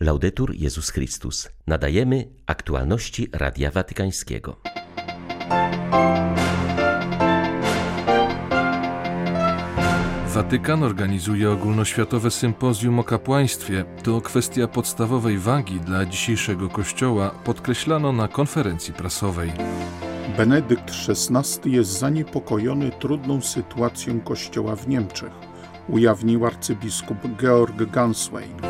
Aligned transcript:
Laudetur 0.00 0.54
Jezus 0.54 0.90
Chrystus. 0.90 1.48
Nadajemy 1.66 2.28
aktualności 2.46 3.28
Radia 3.32 3.70
Watykańskiego. 3.70 4.56
Watykan 10.26 10.82
organizuje 10.82 11.50
ogólnoświatowe 11.50 12.30
sympozjum 12.30 12.98
o 12.98 13.04
kapłaństwie. 13.04 13.84
To 14.02 14.20
kwestia 14.20 14.68
podstawowej 14.68 15.38
wagi 15.38 15.80
dla 15.80 16.06
dzisiejszego 16.06 16.68
Kościoła, 16.68 17.30
podkreślano 17.44 18.12
na 18.12 18.28
konferencji 18.28 18.94
prasowej. 18.94 19.52
Benedykt 20.36 20.90
XVI 21.08 21.72
jest 21.72 21.98
zaniepokojony 21.98 22.90
trudną 22.90 23.40
sytuacją 23.40 24.20
Kościoła 24.20 24.76
w 24.76 24.88
Niemczech, 24.88 25.32
ujawnił 25.88 26.46
arcybiskup 26.46 27.18
Georg 27.38 27.90
Ganswein. 27.90 28.67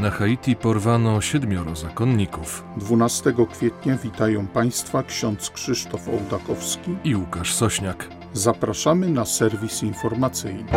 Na 0.00 0.10
Haiti 0.10 0.56
porwano 0.56 1.20
siedmioro 1.20 1.76
zakonników 1.76 2.64
12 2.76 3.34
kwietnia 3.52 3.96
witają 3.96 4.46
Państwa 4.46 5.02
ksiądz 5.02 5.50
Krzysztof 5.50 6.08
Ołdakowski 6.08 6.96
i 7.04 7.16
Łukasz 7.16 7.54
Sośniak. 7.54 8.08
Zapraszamy 8.32 9.08
na 9.10 9.24
serwis 9.24 9.82
informacyjny. 9.82 10.72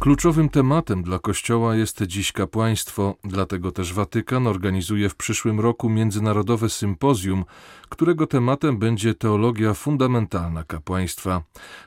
Kluczowym 0.00 0.48
tematem 0.48 1.02
dla 1.02 1.18
Kościoła 1.18 1.76
jest 1.76 2.02
dziś 2.02 2.32
kapłaństwo, 2.32 3.14
dlatego 3.24 3.72
też 3.72 3.94
Watykan 3.94 4.46
organizuje 4.46 5.08
w 5.08 5.16
przyszłym 5.16 5.60
roku 5.60 5.88
międzynarodowe 5.88 6.68
sympozjum, 6.68 7.44
którego 7.88 8.26
tematem 8.26 8.78
będzie 8.78 9.14
teologia 9.14 9.74
fundamentalna 9.74 10.64
kapłaństwa. 10.64 11.42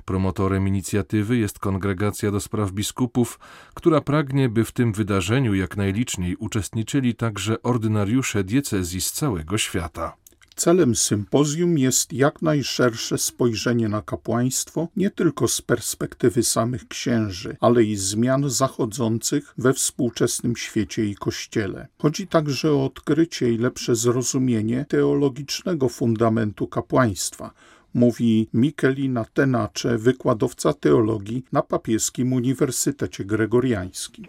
Promotorem 0.06 0.68
inicjatywy 0.68 1.38
jest 1.38 1.60
Kongregacja 1.60 2.32
do 2.32 2.40
Spraw 2.40 2.72
Biskupów, 2.72 3.40
która 3.74 4.02
pragnie, 4.02 4.50
by 4.50 4.66
w 4.66 4.72
tym 4.72 4.94
wydarzeniu 4.94 5.54
jak 5.54 5.78
najliczniej 5.78 6.36
uczestniczyli 6.36 7.16
także 7.16 7.62
ordynariusze 7.62 8.44
diecezji 8.44 9.02
z 9.02 9.12
całego 9.12 9.58
świata. 9.58 10.21
Celem 10.56 10.96
sympozjum 10.96 11.78
jest 11.78 12.14
jak 12.14 12.42
najszersze 12.42 13.18
spojrzenie 13.18 13.90
na 13.90 14.02
kapłaństwo, 14.02 14.88
nie 14.96 15.10
tylko 15.10 15.48
z 15.48 15.62
perspektywy 15.62 16.44
samych 16.44 16.88
księży, 16.88 17.58
ale 17.60 17.84
i 17.84 17.96
zmian 17.96 18.50
zachodzących 18.50 19.54
we 19.58 19.74
współczesnym 19.74 20.56
świecie 20.56 21.06
i 21.06 21.16
kościele. 21.16 21.88
Chodzi 21.98 22.28
także 22.28 22.72
o 22.72 22.86
odkrycie 22.86 23.52
i 23.52 23.58
lepsze 23.58 23.96
zrozumienie 23.96 24.86
teologicznego 24.90 25.90
fundamentu 25.90 26.68
kapłaństwa, 26.68 27.54
mówi 27.94 28.48
Michelina 28.54 29.26
Tenacze, 29.34 29.98
wykładowca 29.98 30.74
teologii 30.74 31.44
na 31.54 31.62
Papieskim 31.62 32.34
Uniwersytecie 32.34 33.26
Gregoriańskim. 33.26 34.26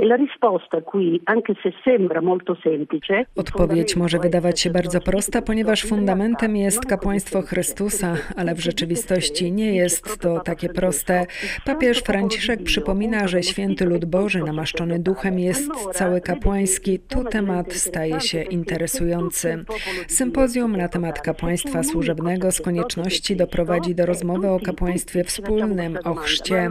Odpowiedź 3.36 3.96
może 3.96 4.18
wydawać 4.18 4.60
się 4.60 4.70
bardzo 4.70 5.00
prosta, 5.00 5.42
ponieważ 5.42 5.82
fundamentem 5.82 6.56
jest 6.56 6.86
kapłaństwo 6.86 7.42
Chrystusa, 7.42 8.16
ale 8.36 8.54
w 8.54 8.60
rzeczywistości 8.60 9.52
nie 9.52 9.76
jest 9.76 10.18
to 10.20 10.40
takie 10.40 10.68
proste. 10.68 11.26
Papież 11.64 11.98
Franciszek 11.98 12.62
przypomina, 12.62 13.28
że 13.28 13.42
święty 13.42 13.84
lud 13.84 14.04
Boży 14.04 14.38
namaszczony 14.38 14.98
duchem 14.98 15.38
jest 15.38 15.70
cały 15.92 16.20
kapłański. 16.20 16.98
Tu 16.98 17.24
temat 17.24 17.72
staje 17.72 18.20
się 18.20 18.42
interesujący. 18.42 19.64
Sympozjum 20.08 20.76
na 20.76 20.88
temat 20.88 21.20
kapłaństwa 21.20 21.82
służebnego 21.82 22.52
z 22.52 22.60
konieczności 22.60 23.36
do 23.36 23.46
prowadzi 23.52 23.94
do 23.94 24.06
rozmowy 24.06 24.48
o 24.48 24.60
kapłaństwie 24.60 25.24
wspólnym, 25.24 25.98
o 26.04 26.14
chrzcie. 26.14 26.70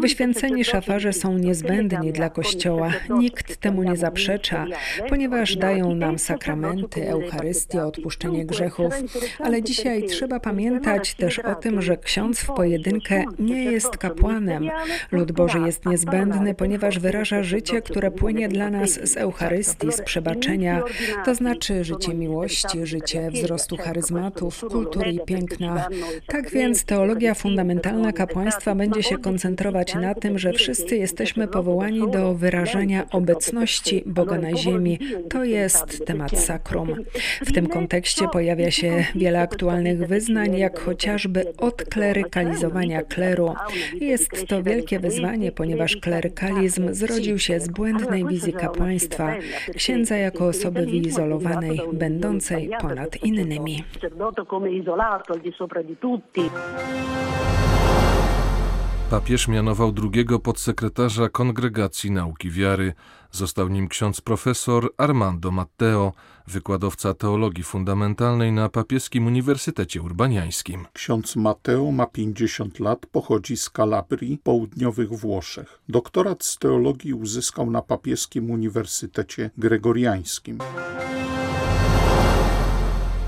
Wyświęceni 0.00 0.64
szafarze 0.64 1.12
są 1.12 1.38
niezbędni 1.38 2.12
dla 2.12 2.30
Kościoła. 2.30 2.90
Nikt 3.18 3.56
temu 3.56 3.82
nie 3.82 3.96
zaprzecza, 3.96 4.66
ponieważ 5.08 5.56
dają 5.56 5.94
nam 5.94 6.18
sakramenty, 6.18 7.08
Eucharystię, 7.08 7.84
odpuszczenie 7.84 8.46
grzechów. 8.46 8.94
Ale 9.38 9.62
dzisiaj 9.62 10.06
trzeba 10.06 10.40
pamiętać 10.40 11.14
też 11.14 11.38
o 11.38 11.54
tym, 11.54 11.82
że 11.82 11.96
ksiądz 11.96 12.40
w 12.40 12.46
pojedynkę 12.46 13.24
nie 13.38 13.64
jest 13.64 13.96
kapłanem. 13.96 14.70
Lud 15.12 15.32
Boży 15.32 15.58
jest 15.58 15.86
niezbędny, 15.86 16.54
ponieważ 16.54 16.98
wyraża 16.98 17.42
życie, 17.42 17.82
które 17.82 18.10
płynie 18.10 18.48
dla 18.48 18.70
nas 18.70 18.90
z 18.90 19.16
Eucharystii, 19.16 19.92
z 19.92 20.02
przebaczenia, 20.02 20.82
to 21.24 21.34
znaczy 21.34 21.84
życie 21.84 22.14
miłości, 22.14 22.86
życie 22.86 23.30
wzrostu 23.30 23.76
charyzmatów, 23.76 24.64
kultury 24.70 25.12
i 25.12 25.20
piękna. 25.20 25.88
Tak 26.26 26.50
więc 26.50 26.84
teologia 26.84 27.34
fundamentalna 27.34 28.12
kapłaństwa 28.12 28.74
będzie 28.74 29.02
się 29.02 29.18
koncentrować 29.18 29.94
na 29.94 30.14
tym, 30.14 30.38
że 30.38 30.52
wszyscy 30.52 30.96
jesteśmy 30.96 31.48
powołani 31.48 32.10
do 32.10 32.34
wyrażania 32.34 33.06
obecności 33.10 34.02
Boga 34.06 34.38
na 34.38 34.56
ziemi. 34.56 34.98
To 35.30 35.44
jest 35.44 36.06
temat 36.06 36.38
sakrum. 36.38 36.94
W 37.46 37.52
tym 37.52 37.66
kontekście 37.66 38.28
pojawia 38.28 38.70
się 38.70 39.04
wiele 39.14 39.40
aktualnych 39.40 40.06
wyznań, 40.06 40.58
jak 40.58 40.80
chociażby 40.80 41.56
odklerykalizowania 41.56 43.02
kleru. 43.02 43.54
Jest 44.00 44.46
to 44.48 44.62
wielkie 44.62 44.98
wyzwanie, 44.98 45.52
ponieważ 45.52 45.96
klerykalizm 45.96 46.94
zrodził 46.94 47.38
się 47.38 47.60
z 47.60 47.68
błędnej 47.68 48.26
wizji 48.26 48.52
kapłaństwa, 48.52 49.36
księdza 49.76 50.16
jako 50.16 50.46
osoby 50.46 50.86
wyizolowanej, 50.86 51.80
będącej 51.92 52.70
ponad 52.80 53.24
innymi 53.24 53.84
tutti. 56.02 56.50
Papież 59.10 59.48
mianował 59.48 59.92
drugiego 59.92 60.38
podsekretarza 60.38 61.28
Kongregacji 61.28 62.10
Nauki 62.10 62.50
Wiary. 62.50 62.92
Został 63.30 63.68
nim 63.68 63.88
ksiądz 63.88 64.20
profesor 64.20 64.90
Armando 64.96 65.50
Matteo, 65.50 66.12
wykładowca 66.46 67.14
teologii 67.14 67.64
fundamentalnej 67.64 68.52
na 68.52 68.68
Papieskim 68.68 69.26
Uniwersytecie 69.26 70.02
Urbaniańskim. 70.02 70.86
Ksiądz 70.92 71.36
Matteo 71.36 71.92
ma 71.92 72.06
50 72.06 72.80
lat, 72.80 73.06
pochodzi 73.06 73.56
z 73.56 73.70
Kalabrii, 73.70 74.38
południowych 74.42 75.12
Włoszech. 75.12 75.80
Doktorat 75.88 76.44
z 76.44 76.58
teologii 76.58 77.14
uzyskał 77.14 77.70
na 77.70 77.82
Papieskim 77.82 78.50
Uniwersytecie 78.50 79.50
Gregoriańskim. 79.58 80.58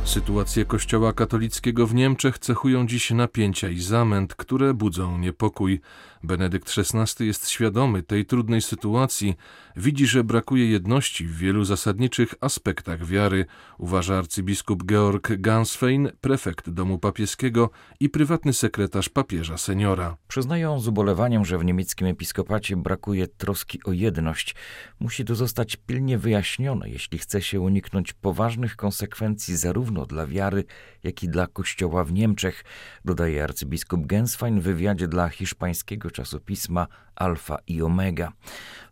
Sytuację 0.05 0.65
Kościoła 0.65 1.13
katolickiego 1.13 1.87
w 1.87 1.95
Niemczech 1.95 2.39
cechują 2.39 2.87
dziś 2.87 3.11
napięcia 3.11 3.69
i 3.69 3.81
zamęt, 3.81 4.35
które 4.35 4.75
budzą 4.75 5.19
niepokój. 5.19 5.81
Benedykt 6.25 6.79
XVI 6.79 7.27
jest 7.27 7.49
świadomy 7.49 8.03
tej 8.03 8.27
trudnej 8.27 8.63
sytuacji, 8.63 9.35
widzi, 9.77 10.07
że 10.07 10.25
brakuje 10.25 10.67
jedności 10.67 11.27
w 11.27 11.37
wielu 11.37 11.65
zasadniczych 11.65 12.35
aspektach 12.41 13.07
wiary, 13.07 13.47
uważa 13.79 14.19
arcybiskup 14.19 14.85
Georg 14.85 15.33
Gansfein, 15.39 16.11
prefekt 16.21 16.71
domu 16.71 16.99
papieskiego 16.99 17.71
i 18.01 18.09
prywatny 18.09 18.53
sekretarz 18.53 19.09
papieża 19.09 19.59
seniora. 19.59 20.17
Przyznają 20.29 20.81
z 20.81 20.89
ubolewaniem, 20.89 21.45
że 21.45 21.59
w 21.59 21.65
niemieckim 21.65 22.07
episkopacie 22.07 22.77
brakuje 22.77 23.29
troski 23.29 23.79
o 23.85 23.93
jedność. 23.93 24.55
Musi 25.01 25.25
to 25.25 25.35
zostać 25.35 25.77
pilnie 25.77 26.19
wyjaśnione, 26.19 26.91
jeśli 26.91 27.19
chce 27.19 27.43
się 27.43 27.61
uniknąć 27.61 28.13
poważnych 28.13 28.77
konsekwencji 28.77 29.57
zarówno 29.57 30.07
dla 30.07 30.27
wiary, 30.27 30.65
jak 31.03 31.23
i 31.23 31.29
dla 31.29 31.47
kościoła 31.47 32.05
w 32.05 32.13
Niemczech, 32.13 32.65
dodaje 33.05 33.45
arcybiskup 33.45 34.07
Genswein 34.07 34.61
w 34.61 34.65
wywiadzie 34.65 35.09
dla 35.09 35.29
hiszpańskiego 35.29 36.11
czasopisma 36.15 36.87
Alfa 37.17 37.57
i 37.67 37.83
Omega. 37.83 38.33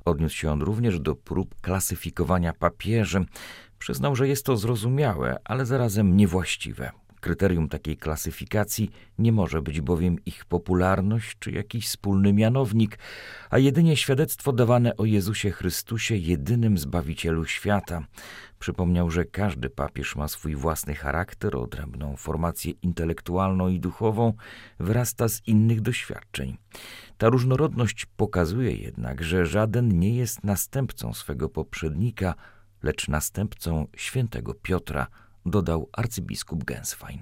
Odniósł 0.05 0.37
się 0.37 0.50
on 0.50 0.62
również 0.62 1.00
do 1.00 1.15
prób 1.15 1.60
klasyfikowania 1.60 2.53
papieży. 2.53 3.25
Przyznał, 3.78 4.16
że 4.16 4.28
jest 4.28 4.47
to 4.47 4.56
zrozumiałe, 4.56 5.38
ale 5.44 5.66
zarazem 5.66 6.16
niewłaściwe. 6.16 7.02
Kryterium 7.22 7.69
takiej 7.69 7.97
klasyfikacji 7.97 8.91
nie 9.19 9.33
może 9.33 9.62
być 9.62 9.81
bowiem 9.81 10.16
ich 10.27 10.44
popularność 10.44 11.37
czy 11.38 11.50
jakiś 11.50 11.87
wspólny 11.87 12.33
mianownik, 12.33 12.99
a 13.50 13.59
jedynie 13.59 13.97
świadectwo 13.97 14.53
dawane 14.53 14.97
o 14.97 15.05
Jezusie 15.05 15.50
Chrystusie, 15.50 16.16
jedynym 16.16 16.78
Zbawicielu 16.78 17.45
świata. 17.45 18.07
Przypomniał, 18.59 19.10
że 19.10 19.24
każdy 19.24 19.71
papież 19.71 20.16
ma 20.16 20.28
swój 20.28 20.57
własny 20.57 20.95
charakter, 20.95 21.57
odrębną 21.57 22.16
formację 22.16 22.72
intelektualną 22.83 23.69
i 23.69 23.80
duchową, 23.80 24.33
wyrasta 24.80 25.28
z 25.28 25.42
innych 25.47 25.80
doświadczeń. 25.80 26.57
Ta 27.19 27.28
różnorodność 27.28 28.07
pokazuje 28.07 28.77
jednak, 28.77 29.22
że 29.22 29.47
żaden 29.47 29.98
nie 29.98 30.16
jest 30.16 30.45
następcą 30.45 31.15
swego 31.15 31.48
poprzednika, 31.48 32.34
lecz 32.83 33.09
następcą 33.09 33.86
świętego 33.97 34.54
Piotra, 34.54 35.07
dodał 35.47 35.89
arcybiskup 35.92 36.65
Genswein. 36.65 37.21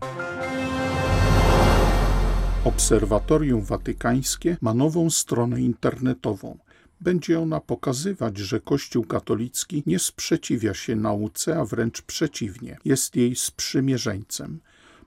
Obserwatorium 2.64 3.62
Watykańskie 3.62 4.56
ma 4.60 4.74
nową 4.74 5.10
stronę 5.10 5.60
internetową. 5.60 6.58
Będzie 7.00 7.40
ona 7.40 7.60
pokazywać, 7.60 8.38
że 8.38 8.60
Kościół 8.60 9.04
katolicki 9.04 9.82
nie 9.86 9.98
sprzeciwia 9.98 10.74
się 10.74 10.96
nauce, 10.96 11.58
a 11.58 11.64
wręcz 11.64 12.02
przeciwnie, 12.02 12.78
jest 12.84 13.16
jej 13.16 13.36
sprzymierzeńcem. 13.36 14.60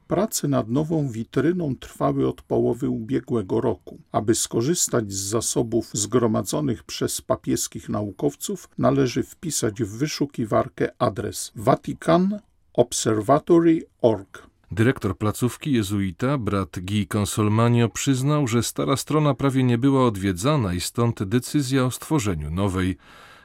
Prace 0.08 0.48
nad 0.48 0.70
nową 0.70 1.10
witryną 1.10 1.76
trwały 1.76 2.28
od 2.28 2.42
połowy 2.42 2.90
ubiegłego 2.90 3.62
roku. 3.62 4.00
Aby 4.12 4.36
skorzystać 4.36 5.14
z 5.14 5.18
zasobów 5.18 5.90
zgromadzonych 5.94 6.84
przez 6.84 7.22
papieskich 7.22 7.90
naukowców, 7.90 8.70
należy 8.78 9.24
wpisać 9.24 9.84
w 9.84 9.98
wyszukiwarkę 9.98 10.90
adres 11.00 11.52
Vatican 11.56 12.40
Observatory.org. 12.74 14.48
Dyrektor 14.72 15.18
placówki 15.18 15.72
jezuita, 15.72 16.38
brat 16.38 16.80
Guy 16.80 17.06
Consolmanio, 17.06 17.90
przyznał, 17.90 18.48
że 18.48 18.64
stara 18.64 18.98
strona 18.98 19.34
prawie 19.34 19.64
nie 19.64 19.78
była 19.78 20.06
odwiedzana 20.06 20.74
i 20.74 20.82
stąd 20.82 21.24
decyzja 21.24 21.86
o 21.86 21.92
stworzeniu 21.92 22.52
nowej. 22.52 22.98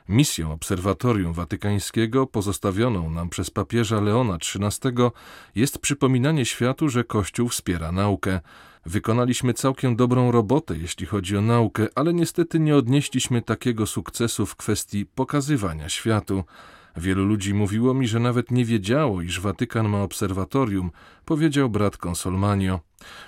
Misją 0.09 0.53
Obserwatorium 0.53 1.33
Watykańskiego, 1.33 2.27
pozostawioną 2.27 3.11
nam 3.11 3.29
przez 3.29 3.51
papieża 3.51 4.01
Leona 4.01 4.35
XIII, 4.35 4.95
jest 5.55 5.79
przypominanie 5.79 6.45
światu, 6.45 6.89
że 6.89 7.05
Kościół 7.05 7.49
wspiera 7.49 7.93
naukę. 7.93 8.41
Wykonaliśmy 8.87 9.55
całkiem 9.55 9.97
dobrą 9.97 10.33
robotę, 10.33 10.77
jeśli 10.79 11.07
chodzi 11.07 11.37
o 11.37 11.41
naukę, 11.41 11.87
ale 11.95 12.15
niestety 12.15 12.61
nie 12.61 12.77
odnieśliśmy 12.77 13.43
takiego 13.43 13.87
sukcesu 13.87 14.47
w 14.47 14.57
kwestii 14.57 15.07
pokazywania 15.07 15.89
światu. 15.89 16.45
Wielu 16.99 17.25
ludzi 17.25 17.55
mówiło 17.55 17.95
mi, 17.95 18.09
że 18.09 18.21
nawet 18.21 18.51
nie 18.51 18.65
wiedziało, 18.65 19.23
iż 19.23 19.41
Watykan 19.41 19.89
ma 19.89 20.03
obserwatorium, 20.03 20.91
powiedział 21.25 21.71
brat 21.71 21.97
Consolmanio. 22.07 22.81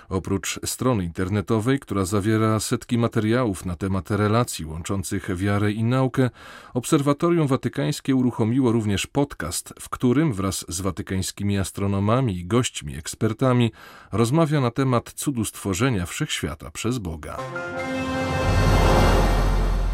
Oprócz 0.09 0.59
strony 0.65 1.03
internetowej, 1.03 1.79
która 1.79 2.05
zawiera 2.05 2.59
setki 2.59 2.97
materiałów 2.97 3.65
na 3.65 3.75
temat 3.75 4.11
relacji 4.11 4.65
łączących 4.65 5.35
wiarę 5.35 5.71
i 5.71 5.83
naukę, 5.83 6.29
Obserwatorium 6.73 7.47
Watykańskie 7.47 8.15
uruchomiło 8.15 8.71
również 8.71 9.07
podcast, 9.07 9.73
w 9.79 9.89
którym 9.89 10.33
wraz 10.33 10.65
z 10.69 10.81
watykańskimi 10.81 11.57
astronomami 11.57 12.37
i 12.37 12.45
gośćmi 12.45 12.95
ekspertami 12.95 13.71
rozmawia 14.11 14.61
na 14.61 14.71
temat 14.71 15.13
cudu 15.13 15.45
stworzenia 15.45 16.05
wszechświata 16.05 16.71
przez 16.71 16.97
Boga. 16.97 17.37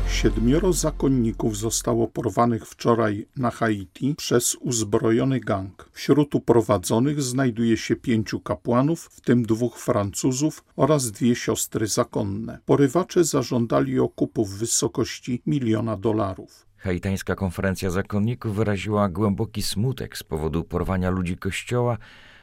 Siedmioro 0.09 0.73
zakonników 0.73 1.57
zostało 1.57 2.07
porwanych 2.07 2.67
wczoraj 2.67 3.27
na 3.37 3.51
Haiti 3.51 4.15
przez 4.15 4.55
uzbrojony 4.55 5.39
gang. 5.39 5.89
Wśród 5.93 6.35
uprowadzonych 6.35 7.21
znajduje 7.21 7.77
się 7.77 7.95
pięciu 7.95 8.39
kapłanów, 8.39 9.09
w 9.11 9.21
tym 9.21 9.43
dwóch 9.43 9.79
Francuzów 9.79 10.63
oraz 10.75 11.11
dwie 11.11 11.35
siostry 11.35 11.87
zakonne. 11.87 12.59
Porywacze 12.65 13.23
zażądali 13.23 13.99
okupu 13.99 14.45
w 14.45 14.57
wysokości 14.57 15.41
miliona 15.45 15.97
dolarów. 15.97 16.65
Haitańska 16.77 17.35
konferencja 17.35 17.89
zakonników 17.89 18.55
wyraziła 18.55 19.09
głęboki 19.09 19.63
smutek 19.63 20.17
z 20.17 20.23
powodu 20.23 20.63
porwania 20.63 21.09
ludzi 21.09 21.37
kościoła, 21.37 21.97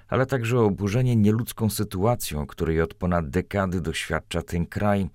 ale 0.08 0.26
także 0.26 0.60
oburzenie 0.60 1.16
nieludzką 1.16 1.70
sytuacją, 1.70 2.46
której 2.46 2.80
od 2.80 2.94
ponad 2.94 3.30
dekady 3.30 3.80
doświadcza 3.80 4.42
ten 4.42 4.66
kraj. 4.66 5.08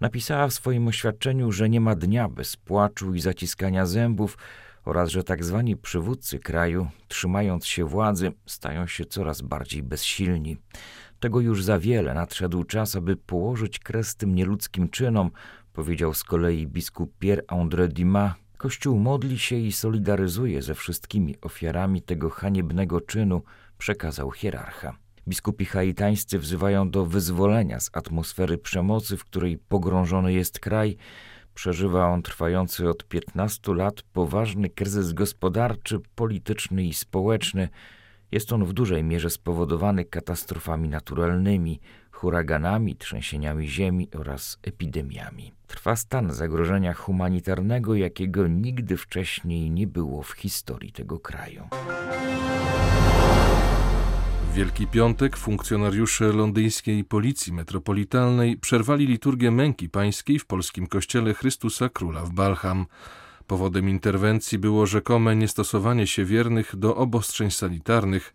Napisała 0.00 0.48
w 0.48 0.52
swoim 0.54 0.88
oświadczeniu, 0.88 1.52
że 1.52 1.68
nie 1.68 1.80
ma 1.80 1.94
dnia 1.94 2.28
bez 2.28 2.56
płaczu 2.56 3.14
i 3.14 3.20
zaciskania 3.20 3.86
zębów 3.86 4.38
oraz 4.84 5.10
że 5.10 5.24
tak 5.24 5.44
zwani 5.44 5.76
przywódcy 5.76 6.38
kraju, 6.38 6.88
trzymając 7.08 7.66
się 7.66 7.84
władzy, 7.84 8.32
stają 8.46 8.86
się 8.86 9.04
coraz 9.04 9.42
bardziej 9.42 9.82
bezsilni. 9.82 10.56
Tego 11.20 11.40
już 11.40 11.64
za 11.64 11.78
wiele 11.78 12.14
nadszedł 12.14 12.64
czas, 12.64 12.96
aby 12.96 13.16
położyć 13.16 13.78
kres 13.78 14.16
tym 14.16 14.34
nieludzkim 14.34 14.88
czynom, 14.88 15.30
powiedział 15.72 16.14
z 16.14 16.24
kolei 16.24 16.66
biskup 16.66 17.12
Pierre-André 17.20 17.88
Dumas. 17.88 18.32
Kościół 18.56 18.98
modli 18.98 19.38
się 19.38 19.56
i 19.56 19.72
solidaryzuje 19.72 20.62
ze 20.62 20.74
wszystkimi 20.74 21.36
ofiarami 21.40 22.02
tego 22.02 22.30
haniebnego 22.30 23.00
czynu, 23.00 23.42
przekazał 23.78 24.30
hierarcha. 24.30 25.07
Biskupi 25.28 25.64
haitańscy 25.64 26.38
wzywają 26.38 26.90
do 26.90 27.06
wyzwolenia 27.06 27.80
z 27.80 27.90
atmosfery 27.92 28.58
przemocy, 28.58 29.16
w 29.16 29.24
której 29.24 29.58
pogrążony 29.58 30.32
jest 30.32 30.60
kraj. 30.60 30.96
Przeżywa 31.54 32.08
on 32.08 32.22
trwający 32.22 32.88
od 32.88 33.04
15 33.04 33.74
lat 33.74 34.02
poważny 34.02 34.70
kryzys 34.70 35.12
gospodarczy, 35.12 36.00
polityczny 36.14 36.84
i 36.84 36.94
społeczny. 36.94 37.68
Jest 38.32 38.52
on 38.52 38.64
w 38.64 38.72
dużej 38.72 39.04
mierze 39.04 39.30
spowodowany 39.30 40.04
katastrofami 40.04 40.88
naturalnymi, 40.88 41.80
huraganami, 42.10 42.96
trzęsieniami 42.96 43.68
ziemi 43.68 44.08
oraz 44.14 44.58
epidemiami. 44.62 45.52
Trwa 45.66 45.96
stan 45.96 46.32
zagrożenia 46.32 46.94
humanitarnego, 46.94 47.94
jakiego 47.94 48.46
nigdy 48.46 48.96
wcześniej 48.96 49.70
nie 49.70 49.86
było 49.86 50.22
w 50.22 50.32
historii 50.32 50.92
tego 50.92 51.20
kraju. 51.20 51.68
Wielki 54.58 54.86
Piątek 54.86 55.36
funkcjonariusze 55.36 56.32
londyńskiej 56.32 57.04
Policji 57.04 57.52
Metropolitalnej 57.52 58.56
przerwali 58.56 59.06
liturgię 59.06 59.50
męki 59.50 59.88
pańskiej 59.88 60.38
w 60.38 60.46
polskim 60.46 60.86
kościele 60.86 61.34
Chrystusa 61.34 61.88
Króla 61.88 62.22
w 62.24 62.30
Balham. 62.30 62.86
Powodem 63.46 63.88
interwencji 63.88 64.58
było 64.58 64.86
rzekome 64.86 65.36
niestosowanie 65.36 66.06
się 66.06 66.24
wiernych 66.24 66.76
do 66.76 66.96
obostrzeń 66.96 67.50
sanitarnych, 67.50 68.32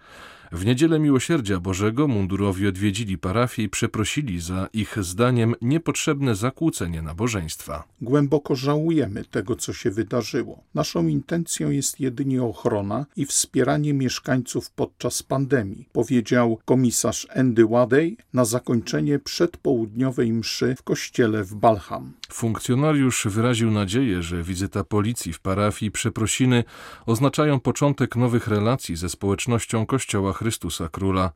w 0.54 0.66
niedzielę 0.66 1.00
Miłosierdzia 1.00 1.60
Bożego 1.60 2.08
mundurowi 2.08 2.68
odwiedzili 2.68 3.18
parafię 3.18 3.64
i 3.64 3.70
przeprosili 3.70 4.42
za 4.42 4.68
ich 4.74 5.04
zdaniem 5.04 5.56
niepotrzebne 5.62 6.36
zakłócenie 6.36 7.02
nabożeństwa. 7.02 7.84
Głęboko 8.02 8.56
żałujemy 8.56 9.26
tego, 9.26 9.56
co 9.56 9.74
się 9.74 9.92
wydarzyło. 9.92 10.64
Naszą 10.74 11.08
intencją 11.08 11.70
jest 11.70 12.00
jedynie 12.00 12.44
ochrona 12.44 13.06
i 13.16 13.26
wspieranie 13.26 13.94
mieszkańców 13.94 14.72
podczas 14.72 15.24
pandemii, 15.24 15.90
powiedział 15.92 16.60
komisarz 16.66 17.28
Andy 17.36 17.66
Wadey 17.66 18.18
na 18.34 18.46
zakończenie 18.46 19.20
przedpołudniowej 19.20 20.34
mszy 20.34 20.76
w 20.76 20.84
kościele 20.84 21.44
w 21.44 21.56
Balham. 21.56 22.14
Funkcjonariusz 22.32 23.28
wyraził 23.30 23.72
nadzieję, 23.72 24.24
że 24.24 24.44
wizyta 24.44 24.84
policji 24.84 25.34
w 25.34 25.40
parafii 25.40 25.92
przeprosiny 25.92 26.64
oznaczają 27.06 27.60
początek 27.60 28.16
nowych 28.16 28.48
relacji 28.48 28.96
ze 28.96 29.10
społecznością 29.10 29.86
Kościoła 29.86 30.34
Chrystusa 30.44 30.90
Króla. 30.90 31.32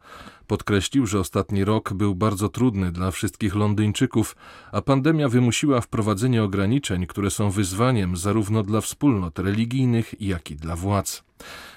Podkreślił, 0.48 1.06
że 1.06 1.20
ostatni 1.20 1.64
rok 1.64 1.94
był 1.94 2.16
bardzo 2.16 2.50
trudny 2.50 2.92
dla 2.92 3.12
wszystkich 3.12 3.56
Londyńczyków, 3.56 4.36
a 4.72 4.82
pandemia 4.82 5.30
wymusiła 5.30 5.82
wprowadzenie 5.82 6.44
ograniczeń, 6.44 7.08
które 7.08 7.30
są 7.32 7.50
wyzwaniem 7.50 8.18
zarówno 8.18 8.64
dla 8.64 8.82
wspólnot 8.82 9.40
religijnych, 9.40 10.22
jak 10.22 10.52
i 10.52 10.56
dla 10.56 10.76
władz. 10.76 11.24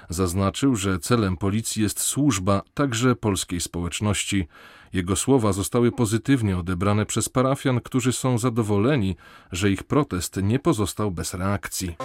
Zaznaczył, 0.09 0.77
że 0.77 0.99
celem 0.99 1.37
policji 1.37 1.83
jest 1.83 2.01
służba 2.01 2.63
także 2.75 3.17
polskiej 3.17 3.61
społeczności. 3.61 4.49
Jego 4.93 5.17
słowa 5.17 5.53
zostały 5.53 5.93
pozytywnie 5.93 6.59
odebrane 6.59 7.07
przez 7.07 7.29
parafian, 7.29 7.81
którzy 7.81 8.13
są 8.13 8.39
zadowoleni, 8.39 9.17
że 9.53 9.71
ich 9.71 9.83
protest 9.83 10.37
nie 10.43 10.59
pozostał 10.59 11.11
bez 11.11 11.35
reakcji. 11.35 11.97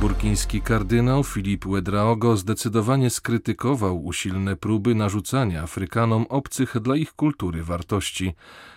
Burkiński 0.00 0.60
kardynał 0.60 1.24
Filip 1.24 1.66
Wedraogo 1.66 2.36
zdecydowanie 2.36 3.10
skrytykował 3.10 4.04
usilne 4.04 4.56
próby 4.56 4.94
narzucania 4.94 5.62
Afrykanom 5.62 6.26
obcych 6.28 6.80
dla 6.80 6.96
ich 6.96 7.12
kultury 7.12 7.62
wartości. 7.62 8.34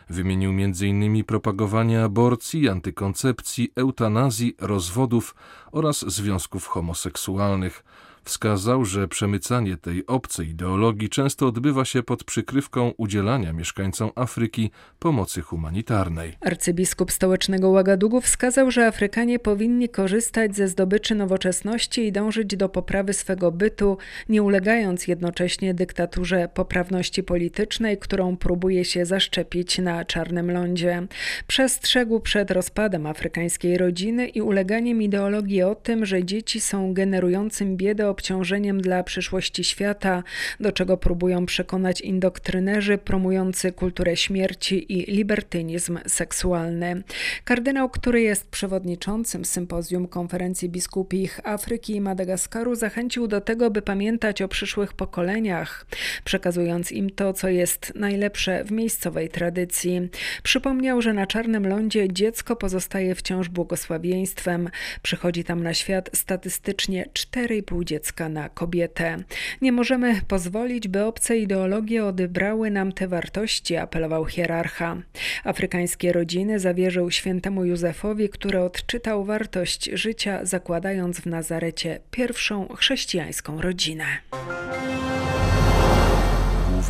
Wymienił 0.10 0.50
m.in. 0.52 1.24
propagowanie 1.24 2.04
aborcji, 2.04 2.70
antykoncepcji, 2.70 3.72
eutanazji, 3.76 4.56
rozwodów 4.60 5.36
oraz 5.72 6.00
związków 6.08 6.68
homoseksualnych. 6.68 7.84
Wskazał, 8.24 8.86
że 8.86 9.08
przemycanie 9.08 9.78
tej 9.78 10.06
obcej 10.08 10.50
ideologii 10.50 11.10
często 11.10 11.48
odbywa 11.48 11.86
się 11.86 12.04
pod 12.04 12.24
przykrywką 12.24 12.92
udzielania 12.98 13.54
mieszkańcom 13.54 14.12
Afryki 14.16 14.72
pomocy 15.00 15.42
humanitarnej. 15.42 16.38
Arcybiskup 16.42 17.12
stołecznego 17.12 17.70
Łagadugu 17.70 18.22
wskazał, 18.22 18.72
że 18.72 18.88
Afrykanie 18.88 19.40
powinni 19.40 19.90
korzystać 19.90 20.56
ze 20.56 20.68
zdobyczy 20.68 21.16
nowoczesności 21.16 22.02
i 22.06 22.12
dążyć 22.12 22.56
do 22.56 22.70
poprawy 22.70 23.14
swego 23.14 23.52
bytu, 23.52 23.98
nie 24.30 24.44
ulegając 24.44 25.08
jednocześnie 25.08 25.74
dyktaturze 25.74 26.50
poprawności 26.54 27.24
politycznej, 27.24 27.98
którą 27.98 28.38
próbuje 28.38 28.86
się 28.86 29.06
zaszczepić 29.06 29.78
na 29.78 30.06
czarnym 30.06 30.52
lądzie. 30.52 31.08
Przestrzegł 31.48 32.20
przed 32.20 32.52
rozpadem 32.52 33.06
afrykańskiej 33.06 33.78
rodziny 33.78 34.28
i 34.28 34.42
uleganiem 34.42 35.02
ideologii 35.02 35.64
o 35.64 35.76
tym, 35.76 36.06
że 36.06 36.24
dzieci 36.24 36.62
są 36.62 36.94
generującym 36.94 37.78
biedę 37.78 38.11
obciążeniem 38.12 38.82
dla 38.82 39.04
przyszłości 39.04 39.64
świata, 39.64 40.24
do 40.60 40.72
czego 40.72 40.98
próbują 40.98 41.46
przekonać 41.46 42.02
indoktynerzy 42.02 42.98
promujący 42.98 43.72
kulturę 43.72 44.18
śmierci 44.18 44.94
i 44.94 45.12
libertynizm 45.12 46.00
seksualny. 46.08 47.04
Kardynał, 47.44 47.90
który 47.90 48.22
jest 48.22 48.50
przewodniczącym 48.50 49.46
sympozjum 49.46 50.08
konferencji 50.08 50.70
biskupich 50.70 51.40
Afryki 51.44 51.96
i 51.96 52.02
Madagaskaru, 52.02 52.76
zachęcił 52.76 53.28
do 53.28 53.42
tego, 53.42 53.72
by 53.72 53.82
pamiętać 53.82 54.42
o 54.42 54.48
przyszłych 54.48 54.94
pokoleniach, 54.94 55.86
przekazując 56.24 56.92
im 56.92 57.10
to, 57.10 57.34
co 57.34 57.50
jest 57.50 57.94
najlepsze 57.96 58.64
w 58.64 58.72
miejscowej 58.72 59.30
tradycji. 59.30 60.10
Przypomniał, 60.44 61.02
że 61.02 61.14
na 61.14 61.28
Czarnym 61.28 61.68
Lądzie 61.68 62.14
dziecko 62.14 62.56
pozostaje 62.56 63.16
wciąż 63.16 63.50
błogosławieństwem. 63.50 64.70
Przychodzi 65.02 65.44
tam 65.44 65.64
na 65.64 65.74
świat 65.74 66.10
statystycznie 66.14 67.06
4,5 67.14 67.84
dziecka 67.84 68.01
dziecka 68.02 68.30
na 68.30 68.50
kobietę. 68.50 69.18
Nie 69.62 69.72
możemy 69.72 70.22
pozwolić, 70.28 70.88
by 70.88 71.06
obce 71.06 71.38
ideologie 71.38 72.06
odebrały 72.06 72.72
nam 72.72 72.92
te 72.92 73.08
wartości, 73.08 73.78
apelował 73.78 74.26
hierarcha. 74.26 74.98
Afrykańskie 75.44 76.14
rodziny 76.14 76.60
zawierzył 76.60 77.12
świętemu 77.12 77.66
Józefowi, 77.66 78.30
który 78.30 78.60
odczytał 78.60 79.26
wartość 79.26 79.90
życia, 79.94 80.46
zakładając 80.46 81.20
w 81.20 81.26
Nazarecie 81.26 82.00
pierwszą 82.12 82.68
chrześcijańską 82.76 83.62
rodzinę. 83.62 84.06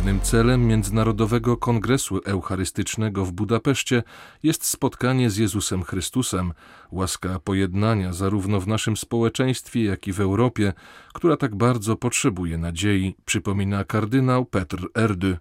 Głównym 0.02 0.20
celem 0.20 0.66
Międzynarodowego 0.66 1.56
Kongresu 1.56 2.20
Eucharystycznego 2.24 3.24
w 3.24 3.32
Budapeszcie 3.32 4.02
jest 4.42 4.64
spotkanie 4.64 5.30
z 5.30 5.36
Jezusem 5.36 5.82
Chrystusem, 5.82 6.52
łaska 6.92 7.38
pojednania 7.38 8.12
zarówno 8.12 8.60
w 8.60 8.68
naszym 8.68 8.96
społeczeństwie, 8.96 9.84
jak 9.84 10.08
i 10.08 10.12
w 10.12 10.20
Europie, 10.20 10.72
która 11.14 11.36
tak 11.36 11.54
bardzo 11.54 11.96
potrzebuje 11.96 12.58
nadziei, 12.58 13.14
przypomina 13.24 13.84
kardynał 13.84 14.44
Petr 14.44 14.88
Erdy. 14.94 15.38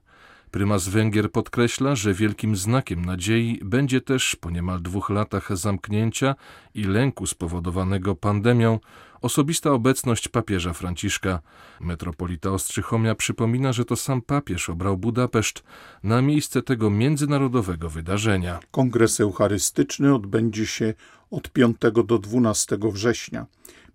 Prymas 0.51 0.87
Węgier 0.87 1.31
podkreśla, 1.31 1.95
że 1.95 2.13
wielkim 2.13 2.55
znakiem 2.55 3.05
nadziei 3.05 3.59
będzie 3.63 4.01
też 4.01 4.35
po 4.35 4.49
niemal 4.49 4.81
dwóch 4.81 5.09
latach 5.09 5.57
zamknięcia 5.57 6.35
i 6.73 6.83
lęku 6.83 7.27
spowodowanego 7.27 8.15
pandemią 8.15 8.79
osobista 9.21 9.71
obecność 9.71 10.27
papieża 10.27 10.73
Franciszka. 10.73 11.39
Metropolita 11.79 12.49
Ostrzychomia 12.49 13.15
przypomina, 13.15 13.73
że 13.73 13.85
to 13.85 13.95
sam 13.95 14.21
papież 14.21 14.69
obrał 14.69 14.97
Budapeszt 14.97 15.63
na 16.03 16.21
miejsce 16.21 16.61
tego 16.61 16.89
międzynarodowego 16.89 17.89
wydarzenia. 17.89 18.59
Kongres 18.71 19.19
Eucharystyczny 19.19 20.15
odbędzie 20.15 20.65
się 20.65 20.93
od 21.31 21.49
5 21.49 21.77
do 22.05 22.19
12 22.19 22.77
września. 22.91 23.45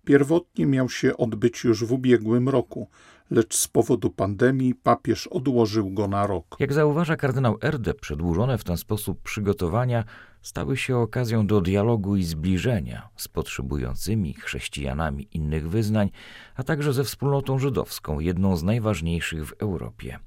Pierwotnie 0.05 0.65
miał 0.65 0.89
się 0.89 1.17
odbyć 1.17 1.63
już 1.63 1.85
w 1.85 1.91
ubiegłym 1.91 2.49
roku, 2.49 2.89
lecz 3.29 3.55
z 3.55 3.67
powodu 3.67 4.09
pandemii 4.09 4.75
papież 4.75 5.27
odłożył 5.27 5.89
go 5.91 6.07
na 6.07 6.27
rok. 6.27 6.55
Jak 6.59 6.73
zauważa 6.73 7.15
kardynał 7.15 7.57
Erde, 7.61 7.93
przedłużone 7.93 8.57
w 8.57 8.63
ten 8.63 8.77
sposób 8.77 9.21
przygotowania 9.21 10.03
stały 10.41 10.77
się 10.77 10.97
okazją 10.97 11.47
do 11.47 11.61
dialogu 11.61 12.15
i 12.15 12.23
zbliżenia 12.23 13.09
z 13.15 13.27
potrzebującymi 13.27 14.33
chrześcijanami 14.33 15.27
innych 15.31 15.69
wyznań, 15.69 16.09
a 16.55 16.63
także 16.63 16.93
ze 16.93 17.03
wspólnotą 17.03 17.59
żydowską, 17.59 18.19
jedną 18.19 18.57
z 18.57 18.63
najważniejszych 18.63 19.45
w 19.45 19.53
Europie. 19.53 20.19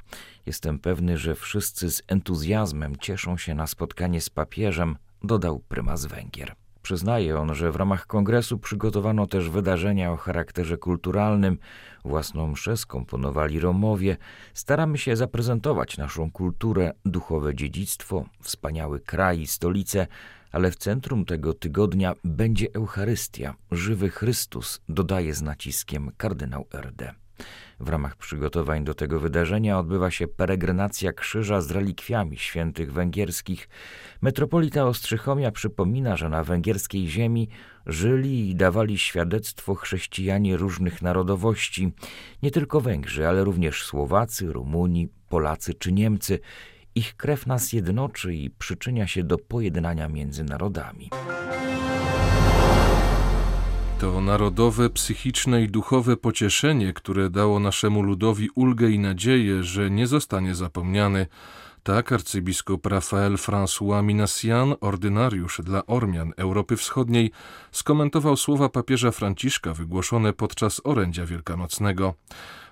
Jestem 0.46 0.78
pewny, 0.78 1.18
że 1.18 1.34
wszyscy 1.34 1.90
z 1.90 2.02
entuzjazmem 2.06 2.96
cieszą 2.96 3.36
się 3.36 3.54
na 3.54 3.66
spotkanie 3.66 4.20
z 4.20 4.30
papieżem, 4.30 4.96
dodał 5.22 5.58
prymas 5.58 6.06
Węgier. 6.06 6.54
Przyznaje 6.82 7.38
on, 7.38 7.54
że 7.54 7.72
w 7.72 7.76
ramach 7.76 8.06
kongresu 8.06 8.58
przygotowano 8.58 9.26
też 9.26 9.48
wydarzenia 9.48 10.12
o 10.12 10.16
charakterze 10.16 10.76
kulturalnym. 10.76 11.58
Własną 12.04 12.46
mszę 12.46 12.76
skomponowali 12.76 13.60
Romowie. 13.60 14.16
Staramy 14.54 14.98
się 14.98 15.16
zaprezentować 15.16 15.98
naszą 15.98 16.30
kulturę, 16.30 16.92
duchowe 17.04 17.54
dziedzictwo, 17.54 18.24
wspaniały 18.42 19.00
kraj 19.00 19.40
i 19.40 19.46
stolicę, 19.46 20.06
ale 20.52 20.70
w 20.70 20.76
centrum 20.76 21.24
tego 21.24 21.54
tygodnia 21.54 22.14
będzie 22.24 22.66
Eucharystia, 22.74 23.54
żywy 23.70 24.10
Chrystus, 24.10 24.80
dodaje 24.88 25.34
z 25.34 25.42
naciskiem 25.42 26.10
kardynał 26.16 26.66
Erde. 26.74 27.14
W 27.80 27.88
ramach 27.88 28.16
przygotowań 28.16 28.84
do 28.84 28.94
tego 28.94 29.20
wydarzenia 29.20 29.78
odbywa 29.78 30.10
się 30.10 30.28
peregrinacja 30.28 31.12
krzyża 31.12 31.60
z 31.60 31.70
relikwiami 31.70 32.36
świętych 32.36 32.92
węgierskich. 32.92 33.68
Metropolita 34.22 34.86
Ostrzychomia 34.86 35.50
przypomina, 35.50 36.16
że 36.16 36.28
na 36.28 36.44
węgierskiej 36.44 37.08
ziemi 37.08 37.48
żyli 37.86 38.50
i 38.50 38.54
dawali 38.54 38.98
świadectwo 38.98 39.74
chrześcijanie 39.74 40.56
różnych 40.56 41.02
narodowości, 41.02 41.92
nie 42.42 42.50
tylko 42.50 42.80
Węgrzy, 42.80 43.28
ale 43.28 43.44
również 43.44 43.84
Słowacy, 43.84 44.52
Rumuni, 44.52 45.08
Polacy 45.28 45.74
czy 45.74 45.92
Niemcy. 45.92 46.38
Ich 46.94 47.16
krew 47.16 47.46
nas 47.46 47.72
jednoczy 47.72 48.34
i 48.34 48.50
przyczynia 48.50 49.06
się 49.06 49.24
do 49.24 49.38
pojednania 49.38 50.08
między 50.08 50.44
narodami. 50.44 51.10
To 54.00 54.20
narodowe, 54.20 54.90
psychiczne 54.90 55.62
i 55.62 55.68
duchowe 55.68 56.16
pocieszenie, 56.16 56.92
które 56.92 57.30
dało 57.30 57.60
naszemu 57.60 58.02
ludowi 58.02 58.48
ulgę 58.54 58.90
i 58.90 58.98
nadzieję, 58.98 59.62
że 59.62 59.90
nie 59.90 60.06
zostanie 60.06 60.54
zapomniany. 60.54 61.26
Tak 61.82 62.12
arcybiskup 62.12 62.86
Rafael 62.86 63.36
François 63.36 64.04
Minassian, 64.04 64.74
ordynariusz 64.80 65.60
dla 65.64 65.86
Ormian 65.86 66.32
Europy 66.36 66.76
Wschodniej, 66.76 67.30
skomentował 67.72 68.36
słowa 68.36 68.68
papieża 68.68 69.10
Franciszka 69.10 69.74
wygłoszone 69.74 70.32
podczas 70.32 70.80
orędzia 70.84 71.26
wielkanocnego. 71.26 72.14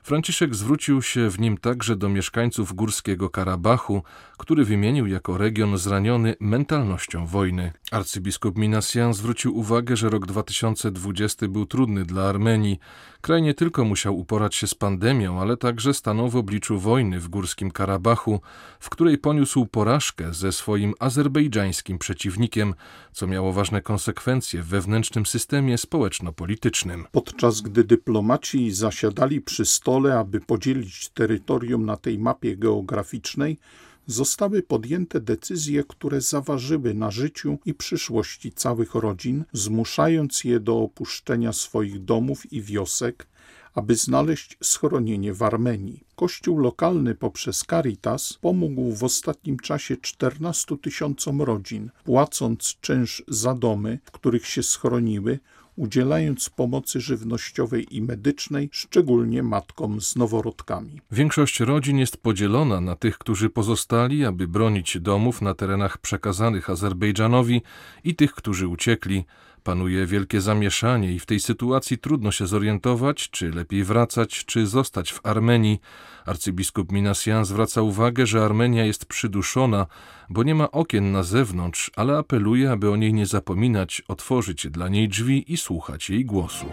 Franciszek 0.02 0.54
zwrócił 0.54 1.02
się 1.02 1.30
w 1.30 1.40
nim 1.40 1.58
także 1.58 1.96
do 1.96 2.08
mieszkańców 2.08 2.72
Górskiego 2.72 3.30
Karabachu, 3.30 4.02
który 4.38 4.64
wymienił 4.64 5.06
jako 5.06 5.38
region 5.38 5.78
zraniony 5.78 6.34
mentalnością 6.40 7.26
wojny. 7.26 7.72
Arcybiskup 7.90 8.58
Minasian 8.58 9.14
zwrócił 9.14 9.58
uwagę, 9.58 9.96
że 9.96 10.10
rok 10.10 10.26
2020 10.26 11.48
był 11.48 11.66
trudny 11.66 12.04
dla 12.04 12.22
Armenii. 12.28 12.78
Kraj 13.20 13.42
nie 13.42 13.54
tylko 13.54 13.84
musiał 13.84 14.18
uporać 14.18 14.54
się 14.54 14.66
z 14.66 14.74
pandemią, 14.74 15.40
ale 15.40 15.56
także 15.56 15.94
stanął 15.94 16.28
w 16.28 16.36
obliczu 16.36 16.78
wojny 16.78 17.20
w 17.20 17.28
Górskim 17.28 17.70
Karabachu, 17.70 18.40
w 18.80 18.90
której 18.90 19.18
poniósł 19.18 19.66
porażkę 19.66 20.34
ze 20.34 20.52
swoim 20.52 20.94
azerbejdżańskim 20.98 21.98
przeciwnikiem, 21.98 22.74
co 23.12 23.26
miało 23.26 23.52
ważne 23.52 23.82
konsekwencje 23.82 24.62
w 24.62 24.66
wewnętrznym 24.66 25.26
systemie 25.26 25.78
społeczno-politycznym. 25.78 27.06
Podczas 27.12 27.60
gdy 27.60 27.84
dyplomaci 27.84 28.70
zasiadali 28.70 29.40
przy 29.40 29.64
stole, 29.88 30.18
aby 30.18 30.40
podzielić 30.40 31.08
terytorium 31.08 31.86
na 31.86 31.96
tej 31.96 32.18
mapie 32.18 32.56
geograficznej, 32.56 33.58
zostały 34.06 34.62
podjęte 34.62 35.20
decyzje, 35.20 35.84
które 35.84 36.20
zaważyły 36.20 36.94
na 36.94 37.10
życiu 37.10 37.58
i 37.64 37.74
przyszłości 37.74 38.52
całych 38.52 38.94
rodzin, 38.94 39.44
zmuszając 39.52 40.44
je 40.44 40.60
do 40.60 40.78
opuszczenia 40.78 41.52
swoich 41.52 42.04
domów 42.04 42.52
i 42.52 42.62
wiosek, 42.62 43.26
aby 43.74 43.96
znaleźć 43.96 44.58
schronienie 44.62 45.32
w 45.34 45.42
Armenii. 45.42 46.04
Kościół 46.16 46.58
lokalny 46.58 47.14
poprzez 47.14 47.64
Caritas 47.70 48.38
pomógł 48.40 48.92
w 48.92 49.04
ostatnim 49.04 49.58
czasie 49.58 49.96
14 49.96 50.76
tysiącom 50.78 51.42
rodzin, 51.42 51.90
płacąc 52.04 52.76
czynsz 52.80 53.22
za 53.28 53.54
domy, 53.54 53.98
w 54.04 54.10
których 54.10 54.46
się 54.46 54.62
schroniły, 54.62 55.38
udzielając 55.78 56.50
pomocy 56.50 57.00
żywnościowej 57.00 57.96
i 57.96 58.02
medycznej, 58.02 58.68
szczególnie 58.72 59.42
matkom 59.42 60.00
z 60.00 60.16
noworodkami. 60.16 61.00
Większość 61.10 61.60
rodzin 61.60 61.98
jest 61.98 62.16
podzielona 62.16 62.80
na 62.80 62.96
tych, 62.96 63.18
którzy 63.18 63.50
pozostali, 63.50 64.24
aby 64.24 64.48
bronić 64.48 65.00
domów 65.00 65.42
na 65.42 65.54
terenach 65.54 65.98
przekazanych 65.98 66.70
Azerbejdżanowi 66.70 67.62
i 68.04 68.14
tych, 68.14 68.32
którzy 68.32 68.68
uciekli. 68.68 69.24
Panuje 69.64 70.06
wielkie 70.06 70.40
zamieszanie 70.40 71.12
i 71.12 71.18
w 71.18 71.26
tej 71.26 71.40
sytuacji 71.40 71.98
trudno 71.98 72.32
się 72.32 72.46
zorientować, 72.46 73.30
czy 73.30 73.50
lepiej 73.50 73.84
wracać, 73.84 74.44
czy 74.44 74.66
zostać 74.66 75.12
w 75.12 75.26
Armenii. 75.26 75.80
Arcybiskup 76.26 76.92
Minasian 76.92 77.44
zwraca 77.44 77.82
uwagę, 77.82 78.26
że 78.26 78.44
Armenia 78.44 78.84
jest 78.84 79.06
przyduszona, 79.06 79.86
bo 80.30 80.42
nie 80.42 80.54
ma 80.54 80.70
okien 80.70 81.12
na 81.12 81.22
zewnątrz, 81.22 81.90
ale 81.96 82.18
apeluje, 82.18 82.70
aby 82.70 82.90
o 82.90 82.96
niej 82.96 83.14
nie 83.14 83.26
zapominać, 83.26 84.02
otworzyć 84.08 84.68
dla 84.70 84.88
niej 84.88 85.08
drzwi 85.08 85.52
i 85.52 85.56
słuchać 85.56 86.10
jej 86.10 86.24
głosu. 86.24 86.66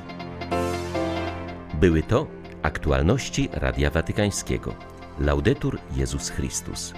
Były 1.74 2.04
to 2.04 2.28
aktualności 2.62 3.50
Radia 3.52 3.90
Watykańskiego. 3.90 4.76
Laudetur 5.20 5.80
Jezus 5.96 6.30
Chrystus. 6.30 6.94